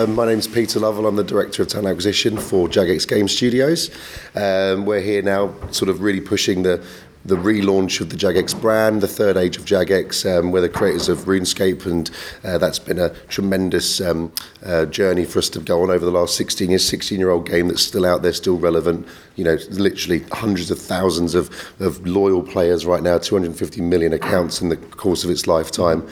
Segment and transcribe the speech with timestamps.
[0.00, 1.06] Um, my name's Peter Lovell.
[1.06, 3.90] I'm the Director of Talent Acquisition for Jagex Game Studios.
[4.34, 6.82] Um, we're here now, sort of really pushing the
[7.26, 10.24] the relaunch of the Jagex brand, the third age of Jagex.
[10.24, 12.10] Um, we're the creators of RuneScape, and
[12.42, 14.32] uh, that's been a tremendous um,
[14.64, 16.88] uh, journey for us to go on over the last 16 years.
[16.88, 19.06] 16 year old game that's still out there, still relevant.
[19.36, 24.62] You know, literally hundreds of thousands of, of loyal players right now, 250 million accounts
[24.62, 26.08] in the course of its lifetime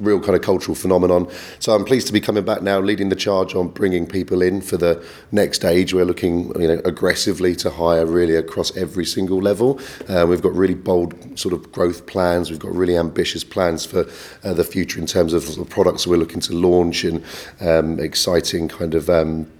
[0.00, 1.28] real kind of cultural phenomenon.
[1.58, 4.60] So I'm pleased to be coming back now, leading the charge on bringing people in
[4.60, 5.94] for the next stage.
[5.94, 9.80] We're looking, you know, aggressively to hire really across every single level.
[10.08, 12.50] Uh, we've got really bold sort of growth plans.
[12.50, 14.06] We've got really ambitious plans for
[14.42, 17.24] uh, the future in terms of the products we're looking to launch and
[17.60, 19.08] um, exciting kind of.
[19.08, 19.50] Um,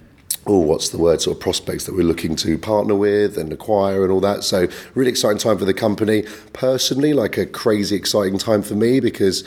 [0.47, 4.03] oh, what's the word, sort of prospects that we're looking to partner with and acquire
[4.03, 4.43] and all that.
[4.43, 6.23] So, really exciting time for the company.
[6.53, 9.43] Personally, like a crazy exciting time for me because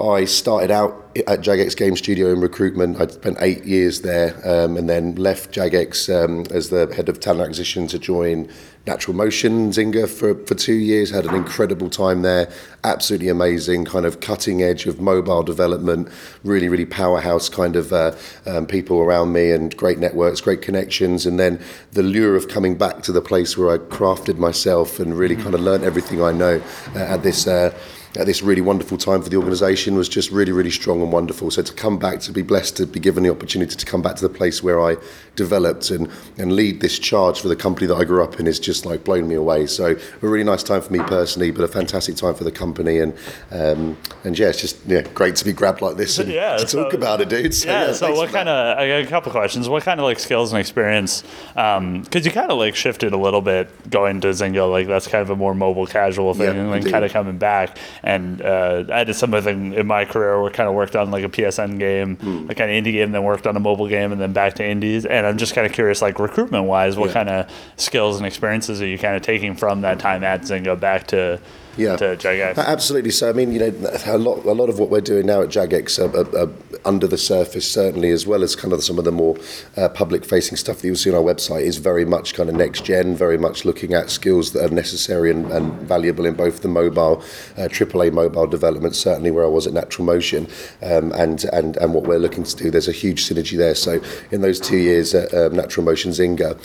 [0.00, 2.98] I started out at Jagex Game Studio in recruitment.
[2.98, 7.20] I spent eight years there um, and then left Jagex um, as the head of
[7.20, 8.48] talent acquisition to join
[8.86, 11.10] Natural Motion Zynga for, for two years.
[11.10, 12.50] Had an incredible time there.
[12.84, 16.08] Absolutely amazing, kind of cutting edge of mobile development.
[16.42, 21.26] Really, really powerhouse kind of uh, um, people around me and great networks, great connections.
[21.26, 21.62] And then
[21.92, 25.54] the lure of coming back to the place where I crafted myself and really kind
[25.54, 26.62] of learned everything I know
[26.96, 27.46] uh, at this.
[27.46, 27.78] Uh,
[28.16, 31.50] at this really wonderful time for the organisation was just really, really strong and wonderful.
[31.50, 34.16] So to come back, to be blessed to be given the opportunity to come back
[34.16, 34.96] to the place where I
[35.34, 38.60] developed and, and lead this charge for the company that I grew up in is
[38.60, 39.66] just like blown me away.
[39.66, 42.98] So a really nice time for me personally, but a fantastic time for the company.
[42.98, 43.14] And
[43.50, 46.68] um, and yeah, it's just yeah, great to be grabbed like this and yeah, to
[46.68, 47.54] so, talk about it, dude.
[47.54, 49.68] So, yeah, yeah so what kind of, I got a couple questions.
[49.68, 51.22] What kind of like skills and experience,
[51.54, 55.08] because um, you kind of like shifted a little bit going to Zynga, like that's
[55.08, 57.78] kind of a more mobile casual thing, and then kind of coming back.
[58.04, 61.24] And uh, I did something in my career where I kind of worked on like
[61.24, 62.50] a PSN game, mm.
[62.50, 64.64] a kind of indie game, then worked on a mobile game, and then back to
[64.68, 65.06] indies.
[65.06, 67.12] And and I'm just kind of curious, like recruitment wise, what yeah.
[67.12, 70.78] kind of skills and experiences are you kind of taking from that time at Zynga
[70.78, 71.40] back to
[71.76, 71.96] yeah.
[71.96, 72.58] to Jagex.
[72.58, 73.12] Absolutely.
[73.12, 73.72] So, I mean, you know,
[74.06, 76.50] a lot, a lot of what we're doing now at Jagex are, are, are
[76.84, 79.36] under the surface, certainly, as well as kind of some of the more
[79.76, 82.54] uh, public facing stuff that you'll see on our website, is very much kind of
[82.54, 86.62] next gen, very much looking at skills that are necessary and, and valuable in both
[86.62, 87.22] the mobile,
[87.56, 90.48] uh, AAA mobile development, certainly where I was at Natural Motion,
[90.82, 92.70] um, and, and, and what we're looking to do.
[92.70, 93.74] There's a huge synergy there.
[93.74, 96.58] So, in those two years at um, Natural Motion Zynga,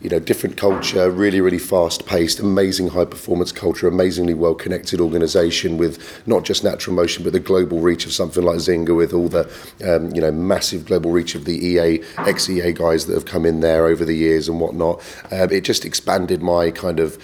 [0.00, 5.00] you know, different culture, really, really fast paced, amazing high performance culture, amazingly well connected
[5.00, 9.14] organisation with not just natural motion, but the global reach of something like Zynga with
[9.14, 9.50] all the,
[9.84, 13.46] um, you know, massive global reach of the EA, ex EA guys that have come
[13.46, 15.02] in there over the years and whatnot.
[15.30, 17.18] Um, it just expanded my kind of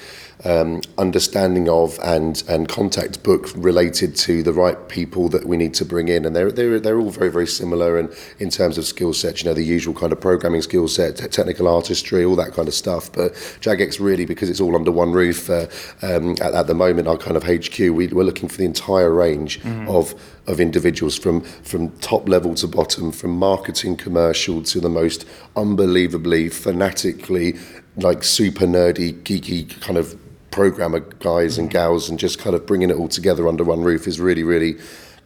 [0.45, 5.75] um, understanding of and and contact book related to the right people that we need
[5.75, 7.99] to bring in, and they're they're they're all very very similar.
[7.99, 11.17] And in terms of skill sets, you know, the usual kind of programming skill set,
[11.17, 13.13] technical artistry, all that kind of stuff.
[13.13, 15.67] But Jagex really, because it's all under one roof uh,
[16.03, 19.13] um, at, at, the moment, our kind of HQ, we, we're looking for the entire
[19.13, 19.89] range mm-hmm.
[19.89, 20.15] of
[20.47, 26.49] of individuals from from top level to bottom, from marketing commercial to the most unbelievably
[26.49, 27.59] fanatically
[27.97, 30.19] like super nerdy geeky kind of
[30.51, 31.73] programmer guys and mm.
[31.73, 34.77] gals and just kind of bringing it all together under one roof is really, really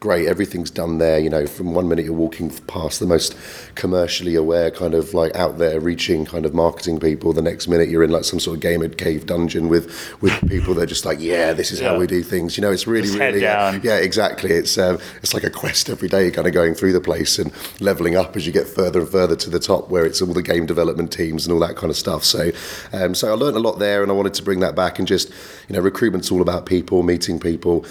[0.04, 0.28] great.
[0.28, 1.19] Everything's done there.
[1.19, 3.34] You know, from one minute you're walking past the most
[3.75, 7.32] commercially aware, kind of like out there reaching kind of marketing people.
[7.32, 9.87] The next minute you're in like some sort of gamer cave dungeon with
[10.20, 11.88] with people that are just like, yeah, this is yeah.
[11.88, 12.59] how we do things.
[12.59, 14.50] You know, it's really, just really, yeah, yeah, exactly.
[14.50, 17.50] It's um, it's like a quest every day, kind of going through the place and
[17.81, 20.42] leveling up as you get further and further to the top, where it's all the
[20.42, 22.25] game development teams and all that kind of stuff.
[22.25, 22.50] So,
[22.92, 25.09] um, so I learned a lot there, and I wanted to bring that back and
[25.09, 25.31] just,
[25.66, 27.86] you know, recruitment's all about people, meeting people,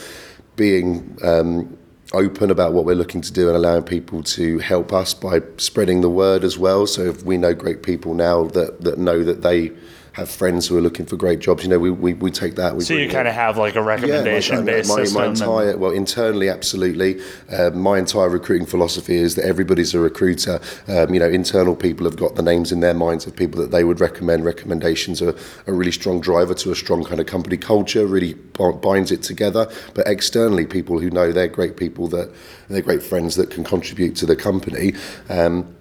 [0.56, 1.76] being um,
[2.14, 6.02] open about what we're looking to do and allowing people to help us by spreading
[6.02, 6.86] the word as well.
[6.86, 9.72] So if we know great people now that, that know that they
[10.14, 11.64] have friends who are looking for great jobs.
[11.64, 12.76] You know, we, we, we take that.
[12.76, 15.22] We so you kind of have like a recommendation yeah, my, based my, system.
[15.22, 17.20] My entire, well, internally, absolutely.
[17.52, 20.62] Uh, my entire recruiting philosophy is that everybody's a recruiter.
[20.88, 23.72] Um, you know, internal people have got the names in their minds of people that
[23.72, 24.46] they would recommend.
[24.46, 29.12] Recommendations are a really strong driver to a strong kind of company culture, really binds
[29.12, 29.68] it together.
[29.96, 32.32] But externally, people who know they're great people that
[32.70, 34.94] they're great friends that can contribute to the company.
[35.30, 35.76] Um,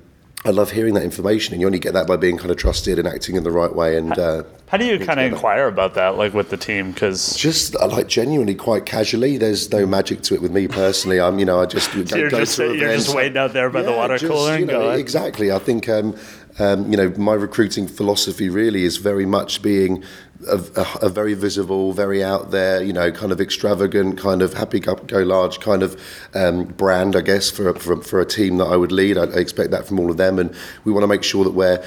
[0.45, 2.99] I love hearing that information, and you only get that by being kind of trusted
[2.99, 3.97] and acting in the right way.
[3.97, 6.91] And uh, how do you kind of inquire about that, like with the team?
[6.91, 9.37] Because just uh, like genuinely, quite casually.
[9.37, 11.21] There's no magic to it with me personally.
[11.21, 13.71] I'm, you know, I just so go, you're, go just, you're just waiting out there
[13.71, 14.59] by yeah, the water just, cooler.
[14.59, 15.53] You know, exactly.
[15.53, 16.17] I think um,
[16.59, 20.05] um, you know, my recruiting philosophy really is very much being
[20.49, 24.55] a, a, a, very visible, very out there, you know, kind of extravagant, kind of
[24.55, 26.01] happy go, go large kind of
[26.35, 29.17] um, brand, I guess, for, for, for a team that I would lead.
[29.17, 30.55] I, I expect that from all of them, and
[30.85, 31.83] we want to make sure that we're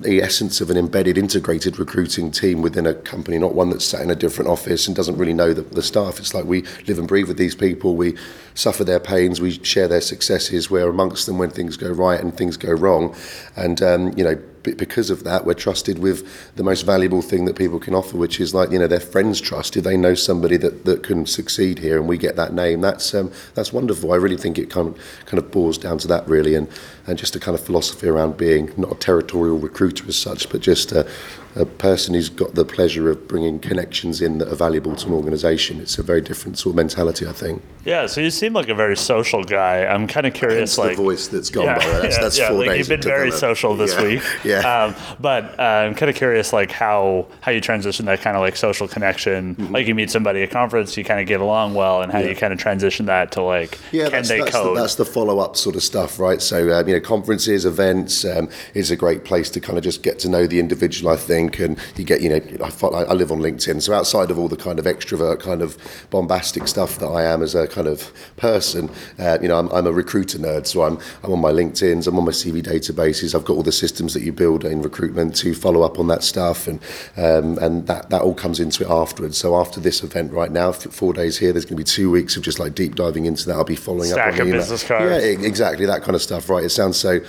[0.00, 4.00] the essence of an embedded, integrated recruiting team within a company, not one that's sat
[4.00, 6.18] in a different office and doesn't really know the, the staff.
[6.18, 7.94] It's like we live and breathe with these people.
[7.94, 8.16] We
[8.54, 9.40] suffer their pains.
[9.40, 10.68] We share their successes.
[10.68, 13.14] We're amongst them when things go right and things go wrong,
[13.56, 17.56] and um, you know because of that, we're trusted with the most valuable thing that
[17.56, 19.76] people can offer, which is like you know their friends trust.
[19.76, 23.14] If they know somebody that, that can succeed here, and we get that name, that's
[23.14, 24.12] um, that's wonderful.
[24.12, 26.68] I really think it kind of kind of boils down to that really, and
[27.08, 30.60] and just a kind of philosophy around being not a territorial recruiter as such, but
[30.60, 31.08] just a,
[31.56, 35.14] a person who's got the pleasure of bringing connections in that are valuable to an
[35.14, 35.80] organisation.
[35.80, 37.62] It's a very different sort of mentality, I think.
[37.86, 39.86] Yeah, so you seem like a very social guy.
[39.86, 41.86] I'm kind of curious, Hence like the voice that's gone yeah, by.
[41.86, 42.78] That's, yeah, that's yeah, four like days.
[42.78, 44.22] You've been very social this yeah, week.
[44.48, 44.84] Yeah.
[44.84, 48.40] Um, but uh, I'm kind of curious, like how how you transition that kind of
[48.40, 49.54] like social connection.
[49.54, 49.74] Mm-hmm.
[49.74, 52.20] Like you meet somebody at a conference, you kind of get along well, and how
[52.20, 52.30] yeah.
[52.30, 54.76] you kind of transition that to like yeah, can that's, they that's code?
[54.76, 56.40] The, that's the follow up sort of stuff, right?
[56.40, 60.02] So um, you know, conferences, events um, is a great place to kind of just
[60.02, 61.12] get to know the individual.
[61.12, 64.38] I think, and you get you know, I, I live on LinkedIn, so outside of
[64.38, 65.76] all the kind of extrovert, kind of
[66.10, 69.86] bombastic stuff that I am as a kind of person, uh, you know, I'm, I'm,
[69.86, 73.44] a recruiter nerd, so I'm I'm on my LinkedIn's, I'm on my CV databases, I've
[73.44, 76.66] got all the systems that you build in recruitment to follow up on that stuff,
[76.66, 76.80] and
[77.16, 79.36] um, and that that all comes into it afterwards.
[79.36, 82.36] So after this event right now, four days here, there's going to be two weeks
[82.36, 83.56] of just like deep diving into that.
[83.56, 85.04] I'll be following Stack up on of business cards.
[85.04, 86.48] Yeah, exactly that kind of stuff.
[86.48, 86.64] Right?
[86.64, 87.20] It sounds so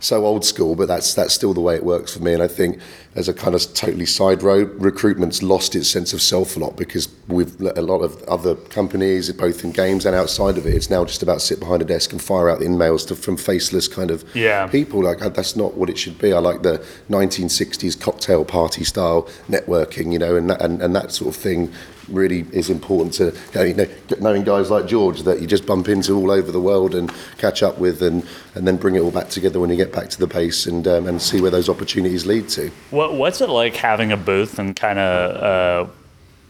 [0.00, 2.32] so old school, but that's that's still the way it works for me.
[2.32, 2.80] And I think
[3.14, 6.76] as a kind of totally side road, recruitment's lost its sense of self a lot
[6.76, 10.90] because with a lot of other companies, both in games and outside of it, it's
[10.90, 13.88] now just about sit behind a desk and fire out the emails to, from faceless
[13.88, 14.66] kind of yeah.
[14.68, 15.04] people.
[15.04, 16.32] Like uh, that's not what it should be.
[16.32, 21.12] I like the 1960s cocktail party style networking, you know, and that, and, and that
[21.12, 21.72] sort of thing
[22.10, 23.86] really is important to you know,
[24.20, 27.62] knowing guys like George that you just bump into all over the world and catch
[27.62, 30.18] up with and, and then bring it all back together when you get back to
[30.18, 32.70] the base and um, and see where those opportunities lead to.
[32.90, 35.90] What what's it like having a booth and kind of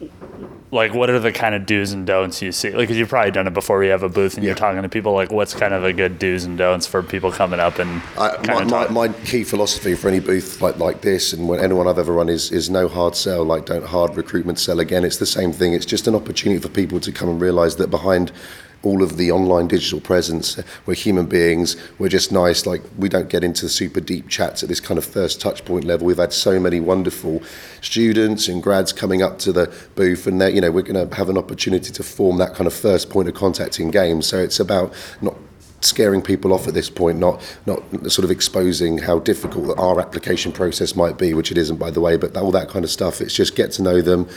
[0.01, 0.07] uh,
[0.71, 2.71] like what are the kind of do's and don'ts you see?
[2.71, 3.83] Like, cause you've probably done it before.
[3.83, 4.49] You have a booth and yeah.
[4.49, 5.13] you're talking to people.
[5.13, 8.37] Like, what's kind of a good do's and don'ts for people coming up and I,
[8.47, 11.99] my, my, my, key philosophy for any booth like like this and when anyone I've
[11.99, 13.45] ever run is is no hard sell.
[13.45, 15.05] Like, don't hard recruitment sell again.
[15.05, 15.73] It's the same thing.
[15.73, 18.31] It's just an opportunity for people to come and realise that behind
[18.83, 20.59] all of the online digital presence.
[20.87, 21.77] We're human beings.
[21.99, 22.67] We're just nice.
[22.67, 25.85] Like we don't get into super deep chats at this kind of first touch point
[25.85, 26.07] level.
[26.07, 27.43] We've had so many wonderful
[27.81, 31.29] students and grads coming up to the booth, and you know we're going to have
[31.29, 34.27] an opportunity to form that kind of first point of contact in games.
[34.27, 35.37] So it's about not
[35.83, 40.53] scaring people off at this point, not not sort of exposing how difficult our application
[40.53, 43.21] process might be, which it isn't by the way, but all that kind of stuff.
[43.21, 44.29] It's just get to know them,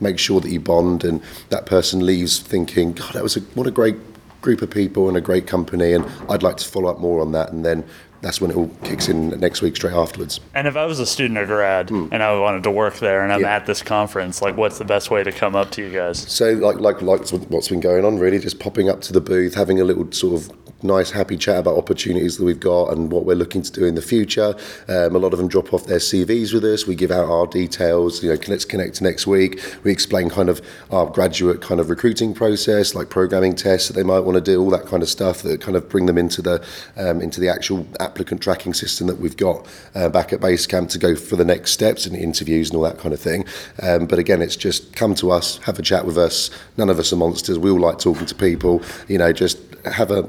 [0.00, 3.66] make sure that you bond, and that person leaves thinking, God, that was a, what
[3.66, 3.96] a great
[4.40, 7.32] group of people and a great company, and I'd like to follow up more on
[7.32, 7.84] that, and then
[8.20, 10.40] that's when it all kicks in next week straight afterwards.
[10.54, 12.08] And if I was a student or grad mm.
[12.10, 13.54] and I wanted to work there and I'm yeah.
[13.54, 16.18] at this conference, like what's the best way to come up to you guys?
[16.30, 19.54] So like like like what's been going on really, just popping up to the booth,
[19.54, 23.24] having a little sort of nice, happy chat about opportunities that we've got and what
[23.24, 24.54] we're looking to do in the future.
[24.88, 26.86] Um, a lot of them drop off their CVs with us.
[26.86, 28.22] We give out our details.
[28.22, 29.60] You know, let's connect next week.
[29.82, 30.60] We explain kind of
[30.90, 34.60] our graduate kind of recruiting process, like programming tests that they might want to do,
[34.60, 36.64] all that kind of stuff that kind of bring them into the
[36.96, 40.98] um, into the actual applicant tracking system that we've got uh, back at Basecamp to
[40.98, 43.44] go for the next steps and interviews and all that kind of thing.
[43.82, 46.50] Um, but again, it's just come to us, have a chat with us.
[46.76, 47.58] None of us are monsters.
[47.58, 48.82] We all like talking to people.
[49.08, 50.28] You know, just have a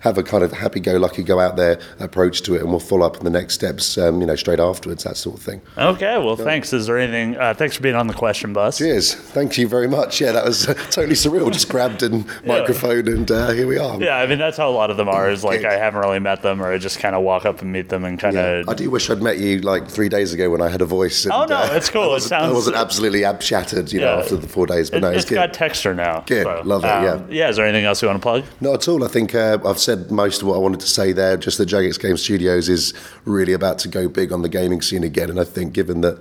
[0.00, 3.16] have a kind of happy-go-lucky go out there approach to it, and we'll follow up
[3.16, 5.60] in the next steps, um, you know, straight afterwards, that sort of thing.
[5.76, 6.44] Okay, well, yeah.
[6.44, 6.72] thanks.
[6.72, 7.36] Is there anything?
[7.36, 8.78] Uh, thanks for being on the question bus.
[8.78, 9.14] Cheers.
[9.14, 10.20] Thank you very much.
[10.20, 11.52] Yeah, that was uh, totally surreal.
[11.52, 12.10] Just grabbed a
[12.44, 13.12] microphone, yeah.
[13.12, 14.00] and uh, here we are.
[14.00, 15.30] Yeah, I mean that's how a lot of them are.
[15.30, 17.72] Is like I haven't really met them, or I just kind of walk up and
[17.72, 18.66] meet them and kind of.
[18.66, 18.70] Yeah.
[18.70, 21.24] I do wish I'd met you like three days ago when I had a voice.
[21.24, 22.08] And, oh no, uh, it's cool.
[22.18, 22.50] It sounds.
[22.50, 25.24] I wasn't absolutely ab shattered, you know, after the four days, but it, no, it's,
[25.24, 26.20] it's got texture now.
[26.26, 26.88] Good, so, love it.
[26.88, 27.26] Um, yeah.
[27.28, 27.48] Yeah.
[27.48, 28.44] Is there anything else you want to plug?
[28.60, 29.04] Not at all.
[29.04, 31.66] I think uh, I've said most of what I wanted to say there, just that
[31.70, 32.92] Jagex Game Studios is
[33.24, 35.30] really about to go big on the gaming scene again.
[35.30, 36.18] And I think given that,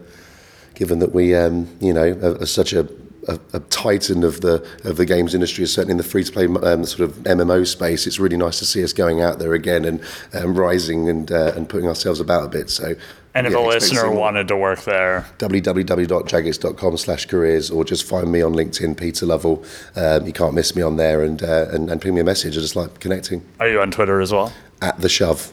[0.74, 2.88] given that we, um, you know, are, are such a,
[3.28, 6.46] a, a, titan of the of the games industry, certainly in the free to play
[6.46, 9.84] um, sort of MMO space, it's really nice to see us going out there again
[9.84, 10.02] and
[10.34, 12.70] um, rising and uh, and putting ourselves about a bit.
[12.70, 12.96] So
[13.38, 18.32] and if yeah, a listener wanted to work there, www.jagex.com slash careers, or just find
[18.32, 19.64] me on LinkedIn, Peter Lovell.
[19.96, 22.58] Um, you can't miss me on there, and, uh, and and ping me a message.
[22.58, 23.44] I just like connecting.
[23.60, 24.52] Are you on Twitter as well?
[24.82, 25.52] At the shove.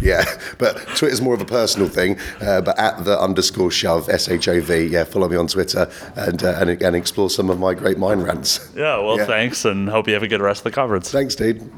[0.00, 0.24] Yeah,
[0.56, 2.18] but Twitter's more of a personal thing.
[2.40, 5.90] Uh, but at the underscore shove S H O V, yeah, follow me on Twitter
[6.16, 8.70] and uh, and, and explore some of my great mind rants.
[8.74, 9.26] Yeah, well, Yeah.
[9.26, 11.10] thanks, and hope you have a good rest of the conference.
[11.12, 11.70] Thanks, dude.